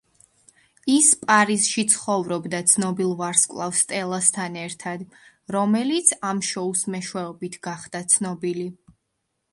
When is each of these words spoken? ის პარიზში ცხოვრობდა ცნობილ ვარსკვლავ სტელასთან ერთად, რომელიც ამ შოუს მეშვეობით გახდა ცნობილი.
ის 0.93 1.09
პარიზში 1.31 1.83
ცხოვრობდა 1.91 2.61
ცნობილ 2.71 3.13
ვარსკვლავ 3.21 3.77
სტელასთან 3.81 4.57
ერთად, 4.63 5.05
რომელიც 5.57 6.13
ამ 6.31 6.43
შოუს 6.51 6.85
მეშვეობით 6.97 7.63
გახდა 7.69 8.07
ცნობილი. 8.17 8.69